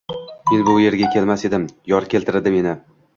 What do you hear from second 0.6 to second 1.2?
bu yerga